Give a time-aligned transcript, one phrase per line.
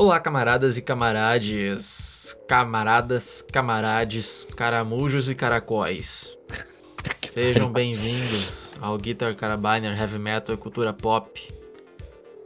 [0.00, 6.34] Olá, camaradas e camarades, camaradas, camarades, caramujos e caracóis.
[7.30, 11.46] Sejam bem-vindos ao Guitar Carabiner Heavy Metal e Cultura Pop.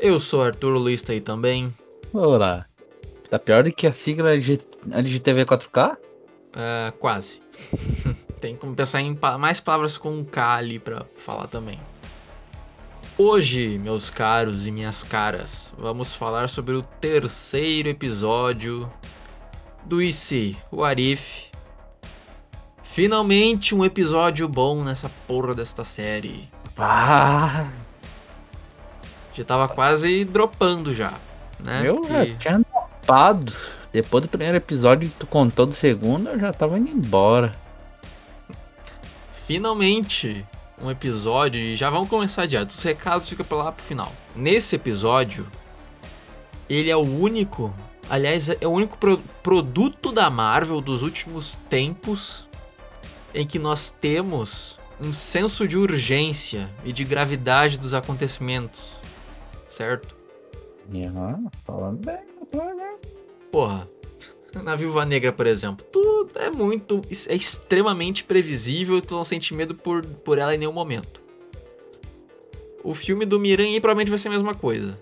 [0.00, 1.72] Eu sou Arthur Luiz tá aí também.
[2.12, 2.66] Olá.
[3.30, 4.58] Tá pior do que a sigla LG,
[4.90, 5.92] LGTV 4K?
[5.94, 7.40] Uh, quase.
[8.40, 11.78] Tem que pensar em pa mais palavras com um K ali pra falar também.
[13.16, 18.92] Hoje, meus caros e minhas caras, vamos falar sobre o terceiro episódio
[19.84, 21.44] do IC, o Arif.
[22.82, 26.48] Finalmente um episódio bom nessa porra desta série.
[26.76, 27.70] Ah!
[29.32, 31.12] Já tava quase dropando já,
[31.60, 31.82] né?
[31.84, 32.12] Eu Porque...
[32.12, 33.52] já tinha dropado.
[33.92, 37.52] Depois do primeiro episódio que tu contou do segundo, eu já tava indo embora.
[39.46, 40.44] Finalmente,
[40.80, 42.70] um episódio e já vamos começar direto.
[42.70, 44.12] Os recados ficam pra lá pro final.
[44.34, 45.46] Nesse episódio,
[46.68, 47.72] ele é o único,
[48.08, 52.46] aliás, é o único pro, produto da Marvel dos últimos tempos
[53.34, 58.94] em que nós temos um senso de urgência e de gravidade dos acontecimentos.
[59.68, 60.16] Certo?
[60.92, 62.94] Uhum, falando bem, né?
[63.50, 63.88] Porra,
[64.62, 65.84] na Viúva Negra, por exemplo.
[65.92, 67.00] Tudo é muito.
[67.28, 71.22] É extremamente previsível e tu não sente medo por, por ela em nenhum momento.
[72.82, 74.98] O filme do Miranha provavelmente vai ser a mesma coisa.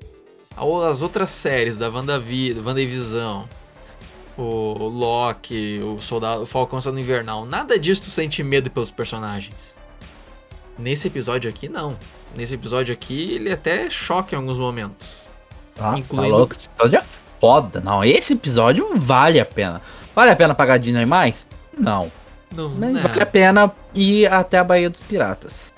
[0.56, 3.44] As outras séries da WandaVision,
[4.36, 9.76] o Loki, o Soldado, o Falcão Soldado Invernal, nada disso tu sente medo pelos personagens.
[10.78, 11.96] Nesse episódio aqui, não.
[12.36, 15.21] Nesse episódio aqui, ele até choca em alguns momentos.
[15.82, 16.30] Ah, incluindo...
[16.30, 16.54] tá louco.
[16.54, 17.02] Esse episódio é
[17.40, 17.80] foda.
[17.80, 19.80] Não, esse episódio vale a pena.
[20.14, 21.46] Vale a pena pagar dinheiro mais?
[21.76, 22.10] Não.
[22.54, 25.72] Não, Mas vale a pena ir até a Baía dos Piratas.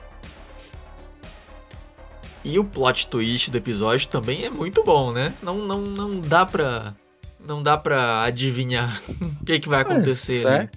[2.45, 5.33] E o plot twist do episódio também é muito bom, né?
[5.43, 6.95] Não, não, não dá pra.
[7.41, 9.01] Não dá pra adivinhar
[9.41, 10.45] o que, que vai acontecer.
[10.45, 10.69] Né?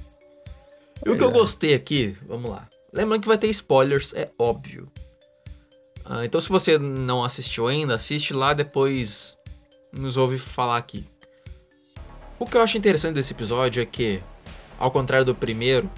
[1.05, 1.33] E o que eu é.
[1.33, 2.67] gostei aqui, vamos lá.
[2.93, 4.89] Lembrando que vai ter spoilers, é óbvio.
[6.09, 9.37] Uh, então se você não assistiu ainda, assiste lá depois
[9.91, 11.05] nos ouve falar aqui.
[12.39, 14.21] O que eu acho interessante desse episódio é que,
[14.77, 15.89] ao contrário do primeiro,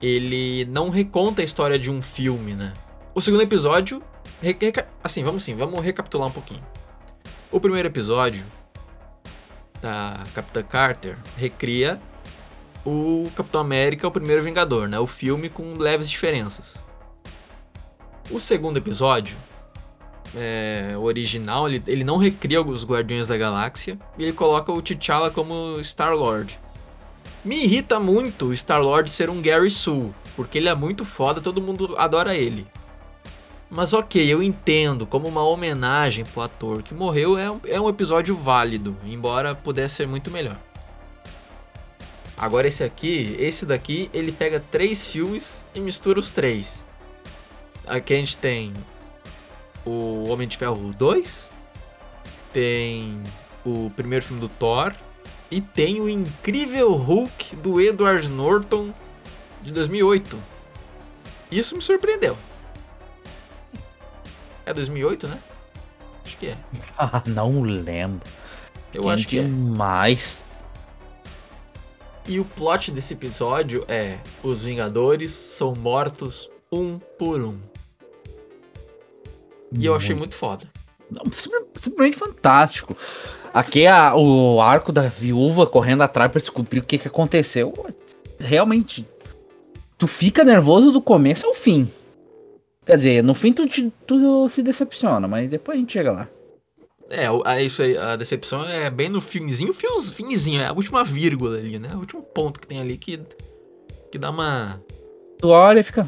[0.00, 2.72] ele não reconta a história de um filme, né?
[3.14, 4.02] O segundo episódio,
[5.02, 6.62] assim, vamos assim, vamos recapitular um pouquinho.
[7.50, 8.44] O primeiro episódio
[9.80, 11.98] da Capitã Carter recria
[12.84, 14.98] o Capitão América, o primeiro Vingador, né?
[14.98, 16.76] O filme com leves diferenças.
[18.30, 19.36] O segundo episódio
[20.34, 24.82] é, o original, ele, ele não recria os Guardiões da Galáxia e ele coloca o
[24.82, 26.58] T'Challa como Star-Lord.
[27.44, 31.62] Me irrita muito o Star-Lord ser um Gary Sue, porque ele é muito foda, todo
[31.62, 32.66] mundo adora ele.
[33.70, 37.88] Mas ok, eu entendo, como uma homenagem pro ator que morreu, é um, é um
[37.88, 40.56] episódio válido, embora pudesse ser muito melhor.
[42.36, 46.85] Agora esse aqui, esse daqui, ele pega três filmes e mistura os três.
[47.86, 48.72] Aqui a gente tem
[49.84, 51.48] o Homem de Ferro 2,
[52.52, 53.22] tem
[53.64, 54.92] o primeiro filme do Thor
[55.50, 58.92] e tem o incrível Hulk do Edward Norton
[59.62, 60.36] de 2008.
[61.50, 62.36] Isso me surpreendeu.
[64.64, 65.38] É 2008, né?
[66.24, 66.58] Acho que é.
[66.98, 68.28] Ah, não lembro.
[68.92, 70.42] Eu Tem acho que mais.
[72.26, 72.32] É.
[72.32, 77.60] E o plot desse episódio é: os Vingadores são mortos um por um.
[79.78, 80.66] E eu achei muito foda.
[81.74, 82.96] Simplesmente fantástico.
[83.52, 87.72] Aqui a, o arco da viúva correndo atrás para descobrir o que, que aconteceu.
[88.38, 89.06] Realmente.
[89.98, 91.90] Tu fica nervoso do começo ao fim.
[92.84, 96.28] Quer dizer, no fim tu, te, tu se decepciona, mas depois a gente chega lá.
[97.08, 101.78] É, isso aí, a decepção é bem no finzinho, finzinho, é a última vírgula ali,
[101.78, 101.88] né?
[101.94, 103.20] O último ponto que tem ali que,
[104.10, 104.80] que dá uma.
[105.38, 106.06] Tu olha e fica.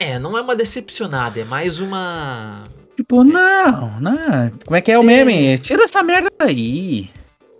[0.00, 2.64] É, não é uma decepcionada, é mais uma
[3.12, 4.50] Tipo, não, não.
[4.64, 5.58] Como é que é o meme?
[5.58, 7.10] Tira essa merda aí.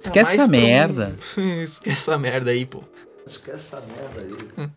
[0.01, 1.15] Esquece essa merda.
[1.63, 2.83] Esquece essa merda aí, pô.
[3.27, 4.23] Esquece essa merda
[4.57, 4.71] aí.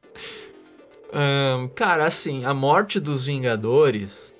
[1.64, 4.34] um, cara, assim, a morte dos Vingadores.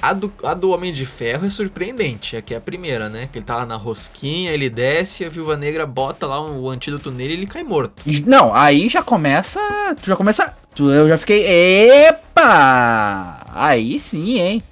[0.00, 2.38] A do, a do Homem de Ferro é surpreendente.
[2.38, 3.28] Aqui é a primeira, né?
[3.30, 7.10] Que ele tá lá na rosquinha, ele desce, a Viúva Negra bota lá o antídoto
[7.10, 8.02] nele e ele cai morto.
[8.26, 9.60] Não, aí já começa.
[10.00, 10.54] Tu já começa.
[10.74, 11.46] Tu, eu já fiquei.
[11.46, 13.44] Epa!
[13.54, 14.62] Aí sim, hein?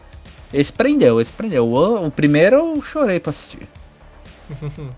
[0.52, 1.66] Esse prendeu, esse prendeu.
[1.66, 3.66] O, o primeiro eu chorei pra assistir.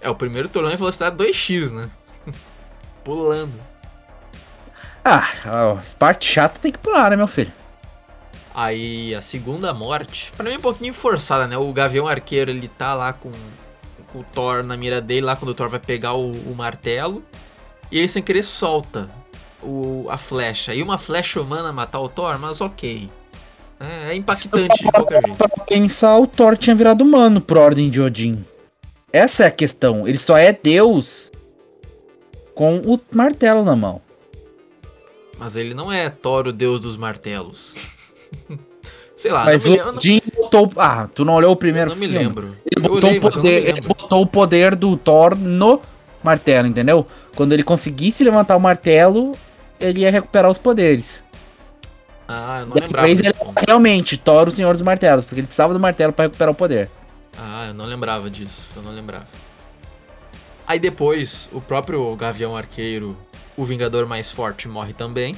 [0.00, 1.90] é, o primeiro tornou em velocidade 2x, né?
[3.04, 3.54] Pulando.
[5.04, 7.52] Ah, a parte chata tem que pular, né, meu filho?
[8.54, 11.56] Aí a segunda morte, pra mim é um pouquinho forçada, né?
[11.56, 13.30] O Gavião Arqueiro ele tá lá com,
[14.12, 17.24] com o Thor na mira dele, lá quando o Thor vai pegar o, o martelo.
[17.90, 19.08] E ele sem querer solta
[19.62, 20.74] o, a flecha.
[20.74, 23.08] E uma flecha humana matar o Thor, mas ok.
[23.80, 25.38] É, é impactante de qualquer jeito.
[25.38, 28.44] Pra pensar, o Thor tinha virado humano por ordem de Odin.
[29.10, 30.06] Essa é a questão.
[30.06, 31.32] Ele só é Deus
[32.54, 34.02] com o martelo na mão.
[35.38, 37.74] Mas ele não é Thor, o deus dos martelos.
[39.16, 40.42] Sei lá, mas o Odin não...
[40.42, 40.70] botou.
[40.76, 42.12] Ah, tu não olhou o primeiro eu não filme?
[42.14, 42.56] me lembro.
[42.70, 45.80] Ele botou, olhei, poder, ele botou o poder do Thor no
[46.22, 47.06] martelo, entendeu?
[47.34, 49.32] Quando ele conseguisse levantar o martelo,
[49.80, 51.24] ele ia recuperar os poderes.
[52.32, 53.06] Ah, eu não Dessa lembrava.
[53.08, 53.34] vez ele
[53.66, 56.88] realmente Thor, o Senhor dos Martelos, porque ele precisava do martelo para recuperar o poder.
[57.36, 59.26] Ah, eu não lembrava disso, eu não lembrava.
[60.64, 63.16] Aí depois, o próprio Gavião Arqueiro,
[63.56, 65.34] o Vingador mais forte, morre também.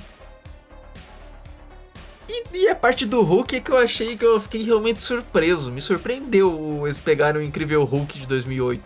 [2.28, 5.72] E, e, a parte do Hulk é que eu achei que eu fiquei realmente surpreso.
[5.72, 8.82] Me surpreendeu eles pegaram o Incrível Hulk de 2008.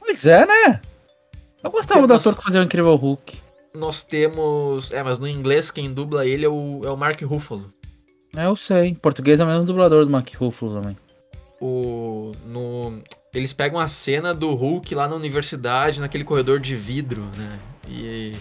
[0.00, 0.80] Pois é, né?
[1.62, 3.49] Eu gostava do ator que fazia o Incrível Hulk.
[3.74, 4.92] Nós temos.
[4.92, 7.70] É, mas no inglês quem dubla ele é o, é o Mark Ruffalo.
[8.36, 8.88] É, eu sei.
[8.88, 10.96] Em português é o mesmo dublador do Mark Ruffalo também.
[11.60, 12.32] O.
[12.46, 13.02] No,
[13.34, 17.58] eles pegam a cena do Hulk lá na universidade, naquele corredor de vidro, né?
[17.88, 18.32] E.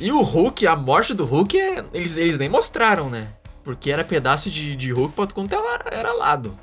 [0.00, 3.28] E o Hulk, a morte do Hulk, é, eles, eles nem mostraram, né?
[3.62, 6.58] Porque era pedaço de, de Hulk pra conta era, era lado.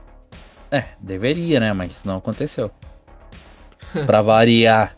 [0.71, 1.71] É, deveria, né?
[1.71, 2.71] Mas não aconteceu.
[4.06, 4.98] pra variar.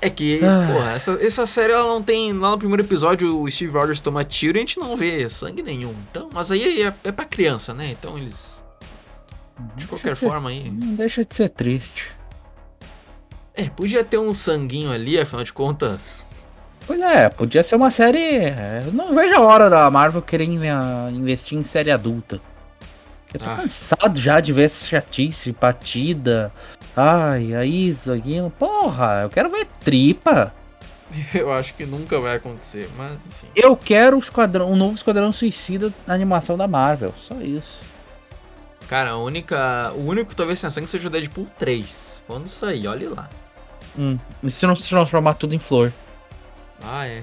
[0.00, 0.72] É que, ah.
[0.72, 2.32] porra, essa, essa série ela não tem.
[2.32, 5.62] Lá no primeiro episódio o Steve Rogers toma tiro e a gente não vê sangue
[5.62, 5.94] nenhum.
[6.10, 7.96] Então, mas aí é, é pra criança, né?
[7.98, 8.56] Então eles.
[9.76, 10.70] De qualquer de forma ser, aí.
[10.70, 12.12] Não deixa de ser triste.
[13.54, 15.98] É, podia ter um sanguinho ali, afinal de contas.
[16.86, 18.18] Pois é, podia ser uma série.
[18.18, 20.44] É, não vejo a hora da Marvel querer
[21.12, 22.40] investir em série adulta.
[23.34, 23.56] Eu tô ah.
[23.56, 26.52] cansado já de ver essa chatice, batida.
[27.00, 28.50] Ai, é isso, aquilo.
[28.50, 30.52] Porra, eu quero ver tripa.
[31.32, 33.46] Eu acho que nunca vai acontecer, mas enfim.
[33.54, 37.80] Eu quero o esquadrão, um novo Esquadrão Suicida na animação da Marvel, só isso.
[38.88, 39.92] Cara, a única.
[39.94, 41.96] O único que talvez tenha sangue seja o Deadpool 3.
[42.26, 43.28] Quando sair, olhe lá.
[43.96, 45.92] Hum, e se não se transformar tudo em flor?
[46.84, 47.22] Ah, é.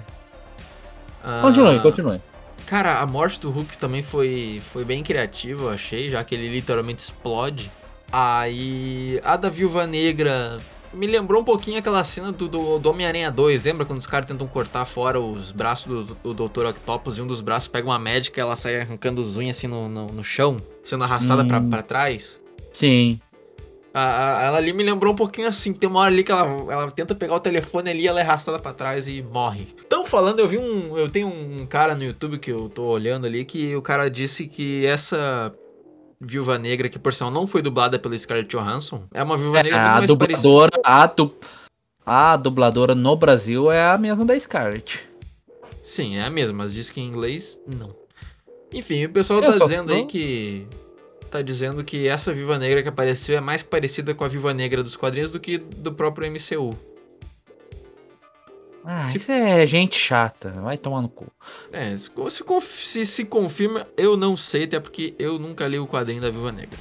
[1.42, 2.22] Continue, ah, continue.
[2.66, 6.48] Cara, a morte do Hulk também foi, foi bem criativa, eu achei, já que ele
[6.50, 7.70] literalmente explode.
[8.18, 10.56] Aí a da Viúva Negra
[10.94, 13.66] me lembrou um pouquinho aquela cena do, do, do Homem-Aranha 2.
[13.66, 16.68] Lembra quando os caras tentam cortar fora os braços do, do Dr.
[16.68, 19.68] Octopus e um dos braços pega uma médica e ela sai arrancando os unhas assim
[19.68, 21.70] no, no, no chão, sendo arrastada hum.
[21.70, 22.40] para trás?
[22.72, 23.20] Sim.
[23.94, 25.74] A, a, ela ali me lembrou um pouquinho assim.
[25.74, 28.60] Tem uma hora ali que ela, ela tenta pegar o telefone ali, ela é arrastada
[28.60, 29.68] para trás e morre.
[29.86, 30.98] Então, falando, eu vi um.
[30.98, 34.48] Eu tenho um cara no YouTube que eu tô olhando ali que o cara disse
[34.48, 35.54] que essa
[36.26, 39.64] Viúva Negra, que por sinal não foi dublada pela Scarlett Johansson, é uma Viúva é,
[39.64, 41.34] Negra a mais dubladora, a, du
[42.06, 45.08] a dubladora no Brasil é a mesma da Scarlett.
[45.82, 47.96] Sim, é a mesma, mas diz que em inglês não.
[48.74, 50.68] Enfim, o pessoal eu tá dizendo aí que
[51.30, 54.82] tá dizendo que essa Viva Negra que apareceu é mais parecida com a Viva Negra
[54.82, 56.76] dos quadrinhos do que do próprio MCU.
[58.86, 59.18] Ah, se...
[59.18, 60.52] isso é gente chata.
[60.52, 61.26] Vai tomar no cu.
[61.72, 62.12] É, se,
[62.62, 66.52] se, se, confirma, eu não sei, até porque eu nunca li o quadrinho da Viva
[66.52, 66.78] Negra.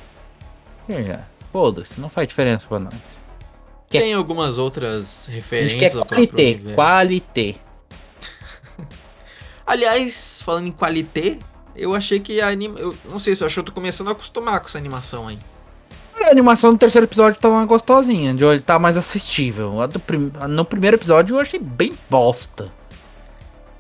[0.88, 1.20] É,
[1.50, 2.94] foda-se, não faz diferença pra nós.
[3.88, 5.80] Tem algumas outras referências.
[5.80, 7.54] A gente quer qualité, qualité.
[9.66, 11.38] Aliás, falando em qualité,
[11.74, 12.78] eu achei que a anima.
[12.78, 15.28] Eu não sei se eu acho que eu tô começando a acostumar com essa animação
[15.28, 15.38] aí.
[16.24, 19.74] A animação do terceiro episódio tá uma gostosinha, de olho tá mais assistível.
[20.06, 20.32] Prim...
[20.48, 22.72] No primeiro episódio eu achei bem bosta.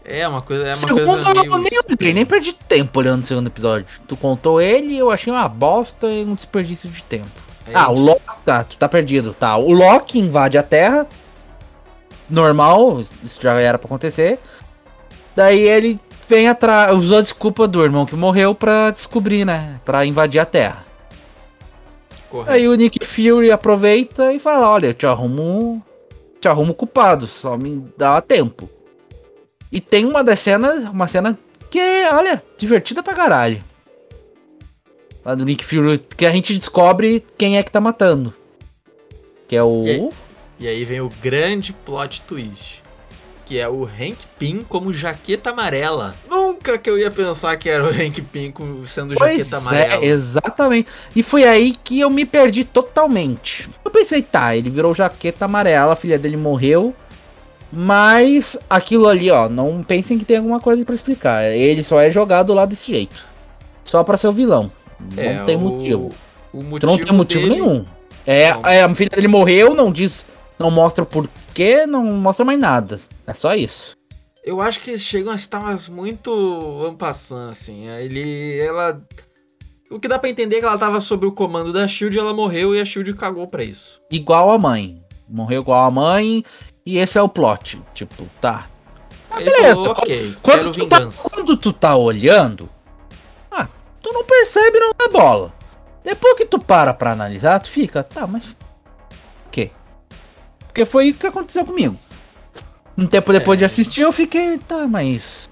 [0.04, 0.64] É uma coisa.
[0.64, 1.46] É uma segundo, coisa meio...
[1.50, 3.86] eu nem olhei, nem perdi tempo olhando o segundo episódio.
[4.06, 7.30] Tu contou ele eu achei uma bosta e um desperdício de tempo.
[7.66, 8.20] É ah, o Loki.
[8.44, 9.32] Tá, tu tá perdido.
[9.32, 11.06] Tá, o Loki invade a Terra.
[12.28, 14.38] Normal, isso já era pra acontecer.
[15.34, 15.98] Daí ele
[16.28, 19.80] vem atrás, usou a desculpa do irmão que morreu pra descobrir, né?
[19.82, 20.83] Pra invadir a Terra.
[22.34, 22.50] Correto.
[22.50, 25.80] Aí o Nick Fury aproveita e fala: Olha, eu te arrumo.
[26.40, 28.68] Te arrumo culpado, só me dá tempo.
[29.70, 31.38] E tem uma das cenas, uma cena
[31.70, 33.62] que é, olha, divertida pra caralho.
[35.24, 38.34] Lá do Nick Fury, que a gente descobre quem é que tá matando.
[39.46, 39.84] Que é o.
[39.84, 40.08] E aí,
[40.58, 42.82] e aí vem o grande plot twist
[43.46, 46.14] que é o Hank Pym como jaqueta amarela.
[46.66, 48.50] Nunca que eu ia pensar que era o Hank Pym
[48.86, 50.04] sendo pois jaqueta é, amarela.
[50.04, 50.88] É, exatamente.
[51.14, 53.68] E foi aí que eu me perdi totalmente.
[53.84, 56.94] Eu pensei, tá, ele virou jaqueta amarela, a filha dele morreu.
[57.70, 61.44] Mas aquilo ali, ó, não pensem que tem alguma coisa para explicar.
[61.44, 63.22] Ele só é jogado lá desse jeito.
[63.84, 64.72] só pra ser o vilão.
[65.18, 66.10] É, não tem o- motivo.
[66.50, 67.84] O motivo não tem motivo dele- nenhum.
[68.26, 70.24] É, é, a filha dele morreu, não diz.
[70.58, 72.98] Não mostra o porquê, não mostra mais nada.
[73.26, 73.94] É só isso.
[74.44, 77.88] Eu acho que eles chegam a estar muito ampassando, assim.
[77.88, 78.58] Ele.
[78.58, 79.00] Ela.
[79.90, 82.34] O que dá pra entender é que ela tava sob o comando da Shield, ela
[82.34, 83.98] morreu e a Shield cagou pra isso.
[84.10, 85.02] Igual a mãe.
[85.28, 86.44] Morreu igual a mãe.
[86.84, 87.80] E esse é o plot.
[87.94, 88.68] Tipo, tá.
[89.30, 89.80] Ah, Ele beleza.
[89.80, 92.68] falou, ok, Quando tu, tá, quando tu tá olhando,
[93.50, 93.66] ah,
[94.02, 95.52] tu não percebe, não dá bola.
[96.04, 98.44] Depois que tu para pra analisar, tu fica, tá, mas.
[99.46, 99.70] O quê?
[100.66, 101.96] Porque foi o que aconteceu comigo.
[102.96, 103.60] Um tempo depois É.
[103.60, 105.48] de assistir, eu fiquei, tá, mas.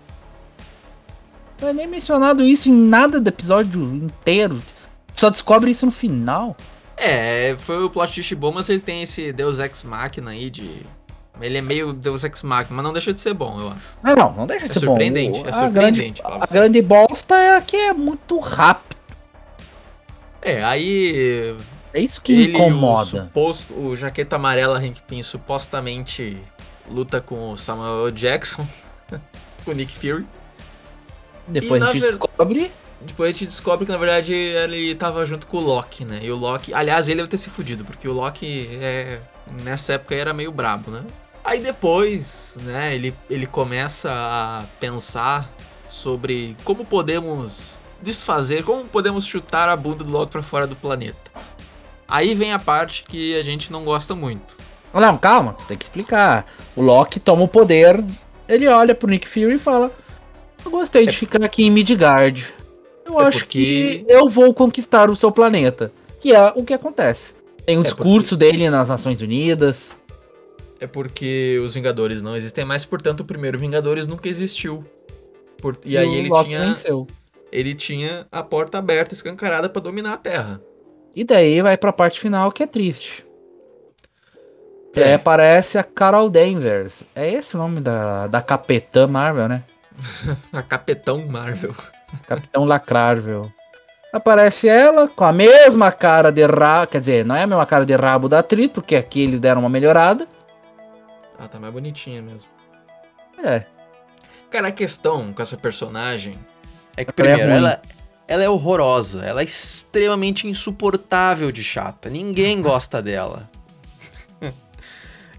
[1.61, 4.61] Não é nem mencionado isso em nada do episódio inteiro.
[5.15, 6.57] Só descobre isso no final.
[6.97, 10.83] É, foi o plot twist bom, mas ele tem esse Deus Ex Machina aí de.
[11.41, 13.81] Ele é meio Deus Ex Machina, mas não deixa de ser bom, eu acho.
[14.03, 14.93] Mas não, não deixa de É ser bom.
[14.93, 16.43] surpreendente, é a surpreendente, grande, Cláudio.
[16.43, 18.97] a grande bosta é que é muito rápido.
[20.41, 21.57] É, aí.
[21.95, 23.03] É isso que ele, incomoda.
[23.03, 26.39] O, suposto, o Jaqueta Amarela Hank Pym supostamente
[26.91, 28.67] luta com o Samuel Jackson,
[29.65, 30.27] com o Nick Fury.
[31.49, 32.73] Depois E, a gente ver- descobre.
[33.01, 36.21] Depois a gente descobre que na verdade ele tava junto com o Loki, né?
[36.23, 36.73] E o Loki.
[36.73, 39.19] Aliás, ele deve ter se fudido, porque o Loki é,
[39.65, 41.03] nessa época era meio brabo, né?
[41.45, 45.51] Aí depois, né, ele, ele começa a pensar
[45.89, 51.19] sobre como podemos desfazer, como podemos chutar a bunda do Loki pra fora do planeta.
[52.07, 54.55] Aí vem a parte que a gente não gosta muito.
[55.01, 56.47] Não, calma, tem que explicar.
[56.77, 58.03] O Loki toma o poder,
[58.49, 59.91] ele olha pro Nick Fury e fala:
[60.65, 62.53] Eu gostei de ficar aqui em Midgard.
[63.05, 65.93] Eu É acho porque- que eu vou conquistar o seu planeta.
[66.21, 67.35] Que é o que acontece.
[67.67, 69.97] Tem um É discurso dele nas Nações Unidas.
[70.79, 74.85] É porque os Vingadores não existem mais, portanto o primeiro Vingadores nunca existiu.
[75.59, 77.07] Por- E aí o ele Loki tinha, venceu.
[77.53, 80.61] ele tinha a porta aberta, escancarada pra dominar a Terra.
[81.15, 83.25] E daí vai pra parte final que é triste.
[85.01, 85.05] É.
[85.05, 87.03] aí aparece a Carol Danvers.
[87.15, 89.63] É esse o nome da, da Capitã Marvel, né?
[90.53, 91.75] A Capitão Marvel.
[92.27, 93.51] Capitão Lacrável.
[94.13, 96.91] Aparece ela com a mesma cara de rabo.
[96.91, 99.61] Quer dizer, não é a mesma cara de rabo da atriz, porque aqui eles deram
[99.63, 100.27] uma melhorada.
[101.39, 102.49] Ah, tá mais bonitinha mesmo.
[103.43, 103.65] É.
[104.51, 106.35] Cara, a questão com essa personagem
[106.97, 107.57] é que, Ela é primeiro, ruim.
[107.59, 107.83] ela,
[108.29, 109.25] ela é horrorosa.
[109.25, 112.11] Ela é extremamente insuportável de chata.
[112.11, 113.49] Ninguém gosta dela.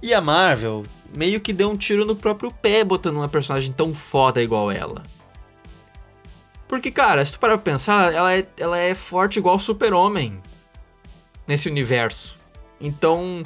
[0.04, 0.84] E a Marvel
[1.16, 5.02] meio que deu um tiro no próprio pé botando uma personagem tão foda igual ela.
[6.68, 10.42] Porque, cara, se tu parar pra pensar, ela é, ela é forte igual o Super-Homem
[11.48, 12.38] nesse universo.
[12.82, 13.44] Então.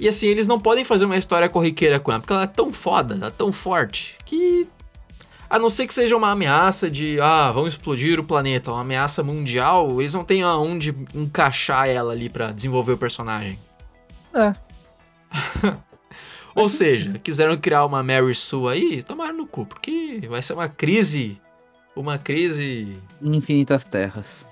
[0.00, 2.72] E assim, eles não podem fazer uma história corriqueira com ela, porque ela é tão
[2.72, 4.66] foda, ela é tão forte, que.
[5.50, 9.22] A não ser que seja uma ameaça de, ah, vão explodir o planeta, uma ameaça
[9.22, 13.58] mundial, eles não têm aonde encaixar ela ali pra desenvolver o personagem.
[14.34, 14.52] É.
[16.54, 20.68] Ou seja, quiseram criar uma Mary Sue aí, tomaram no cu, porque vai ser uma
[20.68, 21.40] crise.
[21.94, 23.00] Uma crise.
[23.22, 24.46] Infinitas Terras.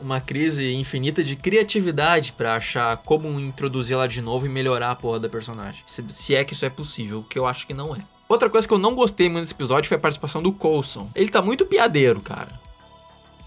[0.00, 4.94] Uma crise infinita de criatividade pra achar como introduzir ela de novo e melhorar a
[4.94, 5.82] porra da personagem.
[5.88, 7.98] Se, se é que isso é possível, o que eu acho que não é.
[8.28, 11.10] Outra coisa que eu não gostei muito desse episódio foi a participação do Coulson.
[11.14, 12.60] Ele tá muito piadeiro, cara.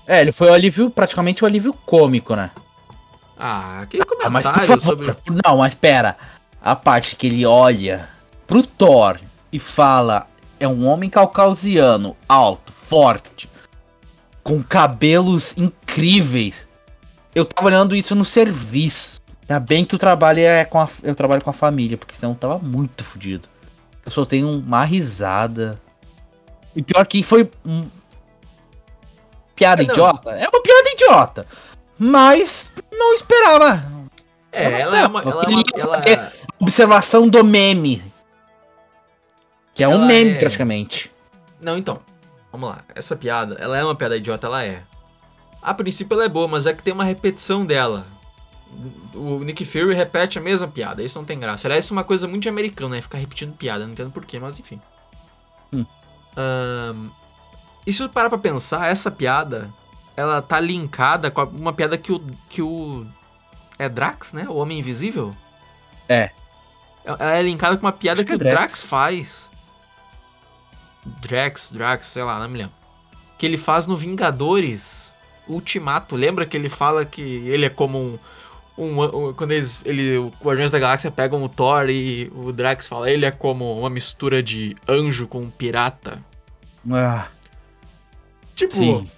[0.05, 2.51] É, ele foi o alívio, praticamente o alívio cômico, né?
[3.38, 5.15] Ah, aquele Ah, mas por comentário favor, sobre.
[5.45, 6.17] não, mas pera.
[6.62, 8.08] A parte que ele olha
[8.46, 9.20] pro Thor
[9.51, 10.27] e fala:
[10.60, 13.50] é um homem caucasiano, alto, forte,
[14.44, 16.68] com cabelos incríveis.
[17.34, 19.20] Eu tava olhando isso no serviço.
[19.41, 22.34] Ainda bem que o trabalho é com a, eu trabalho com a família, porque senão
[22.34, 23.48] eu tava muito fodido.
[24.06, 25.82] Eu só tenho uma risada.
[26.75, 27.88] E pior que foi um...
[29.56, 29.94] piada É, não.
[29.94, 30.32] idiota.
[30.32, 31.48] É uma piada idiota.
[31.98, 34.00] Mas não esperava.
[34.51, 35.22] É, Eu não ela é uma.
[35.22, 38.03] Ela é uma ela- fazer observação do meme.
[39.74, 41.12] Que é um Ela meme, é- praticamente.
[41.62, 42.01] Não, então.
[42.51, 42.79] Vamos lá.
[42.93, 44.84] Essa piada, ela é uma piada idiota, ela é.
[45.62, 48.05] A princípio ela é boa, mas é que tem uma repetição dela.
[49.13, 51.67] O Nick Fury repete a mesma piada, isso não tem graça.
[51.67, 53.01] Aliás, isso é uma coisa muito de americano, né?
[53.01, 54.81] Ficar repetindo piada, não entendo porquê, mas enfim.
[55.74, 55.86] Hum.
[56.36, 57.10] Ahn,
[57.86, 59.70] e se tu parar pra pensar, essa piada,
[60.15, 62.20] ela tá linkada com uma piada que o.
[62.50, 63.05] que o.
[63.83, 64.45] É Drax, né?
[64.47, 65.35] O Homem Invisível?
[66.07, 66.29] É.
[67.03, 68.83] Ela é linkada com uma piada Acho que, que o é Drax Drax.
[68.83, 69.50] faz.
[71.21, 72.73] Drax, Drax, sei lá, não me lembro.
[73.38, 75.13] Que ele faz no Vingadores
[75.47, 76.15] Ultimato.
[76.15, 78.19] Lembra que ele fala que ele é como um.
[78.77, 79.81] um- um- quando eles.
[79.83, 83.77] Ele, o Guardiões da Galáxia pegam o Thor e o Drax fala, ele é como
[83.79, 86.23] uma mistura de anjo com pirata.
[86.91, 87.27] Ah,
[88.55, 89.09] Tipo, sim.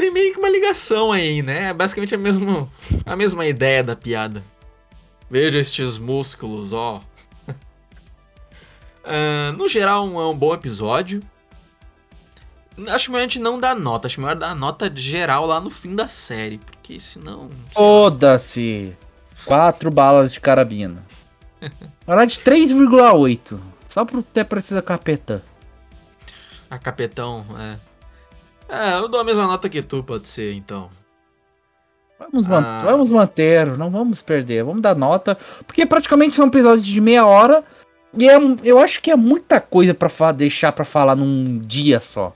[0.00, 1.68] Tem meio que uma ligação aí, né?
[1.68, 2.66] É basicamente a mesma,
[3.04, 4.42] a mesma ideia da piada.
[5.30, 7.02] Veja estes músculos, ó.
[9.04, 11.22] uh, no geral, é um bom episódio.
[12.88, 15.94] Acho melhor a gente não dar nota, acho melhor dar nota geral lá no fim
[15.94, 17.50] da série, porque senão.
[17.68, 18.96] Foda-se!
[19.44, 21.04] Quatro balas de carabina.
[21.60, 23.60] Na verdade, 3,8.
[23.86, 25.42] Só pro ter precisa capetã.
[26.70, 27.89] A capetão, é.
[28.70, 30.90] É, eu dou a mesma nota que tu, pode ser, então.
[32.18, 32.78] Vamos, man ah.
[32.84, 35.36] vamos manter, não vamos perder, vamos dar nota.
[35.66, 37.64] Porque praticamente são episódios de meia hora.
[38.12, 42.34] E é, eu acho que é muita coisa para deixar para falar num dia só.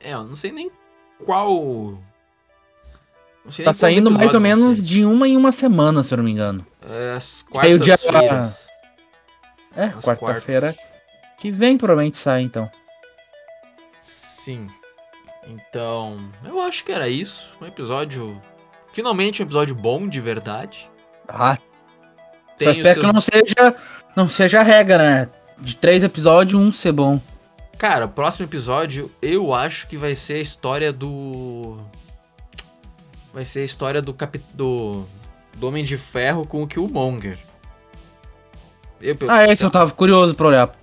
[0.00, 0.70] É, eu não sei nem
[1.24, 1.98] qual.
[3.50, 6.30] Sei tá saindo mais ou menos de uma em uma semana, se eu não me
[6.30, 6.64] engano.
[6.88, 8.68] É, as quartas-feiras.
[9.74, 10.76] É, quarta-feira
[11.38, 12.70] que vem provavelmente sai, então.
[14.42, 14.66] Sim.
[15.46, 17.54] Então, eu acho que era isso.
[17.60, 18.42] Um episódio.
[18.92, 20.90] Finalmente um episódio bom de verdade.
[21.28, 21.56] Ah.
[22.58, 23.06] Tem Só espero seus...
[23.06, 23.76] que não seja.
[24.16, 25.28] Não seja a regra, né?
[25.58, 27.20] De três episódios, um ser bom.
[27.78, 31.78] Cara, o próximo episódio eu acho que vai ser a história do.
[33.32, 34.38] Vai ser a história do cap...
[34.54, 35.06] do.
[35.56, 37.38] Do Homem de Ferro com o Killmonger.
[39.00, 40.81] Eu, ah, esse eu tava curioso pra olhar.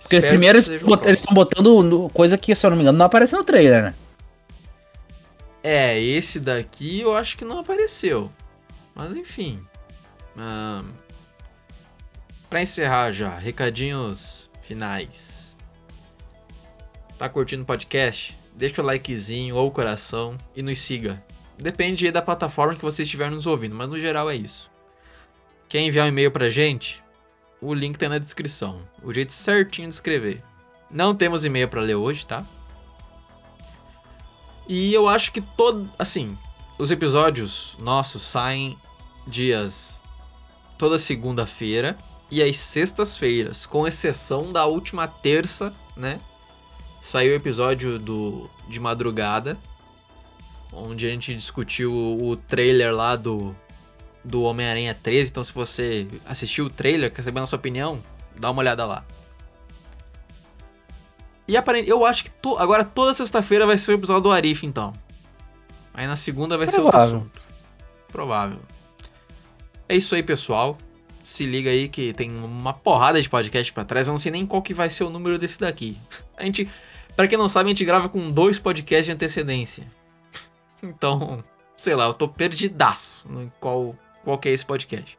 [0.00, 3.44] Porque primeiro eles estão botando coisa que, se eu não me engano, não aparece no
[3.44, 3.94] trailer, né?
[5.62, 8.30] É, esse daqui eu acho que não apareceu.
[8.94, 9.60] Mas enfim.
[10.36, 10.88] Um,
[12.48, 15.54] pra encerrar já, recadinhos finais.
[17.18, 18.36] Tá curtindo o podcast?
[18.54, 21.22] Deixa o likezinho ou o coração e nos siga.
[21.56, 24.70] Depende da plataforma que você estiver nos ouvindo, mas no geral é isso.
[25.68, 27.02] Quer enviar um e-mail pra gente?
[27.60, 28.80] O link tá na descrição.
[29.02, 30.42] O jeito certinho de escrever.
[30.90, 32.44] Não temos e-mail para ler hoje, tá?
[34.68, 36.36] E eu acho que todo, assim,
[36.78, 38.78] os episódios nossos saem
[39.26, 40.02] dias
[40.76, 41.98] toda segunda-feira
[42.30, 46.20] e às sextas-feiras, com exceção da última terça, né?
[47.00, 49.58] Saiu o episódio do de madrugada,
[50.72, 53.56] onde a gente discutiu o trailer lá do
[54.28, 55.30] do Homem-Aranha 13.
[55.30, 58.00] Então, se você assistiu o trailer, quer saber a sua opinião,
[58.38, 59.04] dá uma olhada lá.
[61.46, 64.66] E aparentemente, eu acho que to, agora toda sexta-feira vai ser o episódio do Arif,
[64.66, 64.92] então.
[65.94, 66.92] Aí na segunda vai Provável.
[66.92, 67.40] ser outro assunto.
[68.12, 68.58] Provável.
[69.88, 70.76] É isso aí, pessoal.
[71.22, 74.06] Se liga aí que tem uma porrada de podcast para trás.
[74.06, 75.98] Eu não sei nem qual que vai ser o número desse daqui.
[76.36, 76.70] A gente,
[77.16, 79.90] para quem não sabe, a gente grava com dois podcasts de antecedência.
[80.80, 81.42] Então,
[81.76, 83.96] sei lá, eu tô perdidaço no qual
[84.28, 85.18] qual que é esse podcast.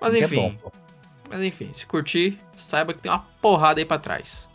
[0.00, 0.58] Mas Sim, é enfim.
[0.64, 0.70] É
[1.30, 4.48] mas enfim, se curtir, saiba que tem uma porrada aí pra trás.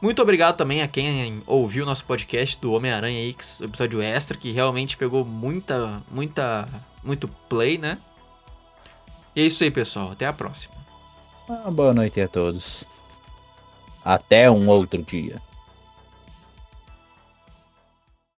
[0.00, 4.52] Muito obrigado também a quem ouviu o nosso podcast do Homem-Aranha X, episódio extra, que
[4.52, 6.66] realmente pegou muita, muita,
[7.04, 7.98] muito play, né?
[9.34, 10.12] E é isso aí, pessoal.
[10.12, 10.74] Até a próxima.
[11.70, 12.84] Boa noite a todos.
[14.02, 15.36] Até um outro dia.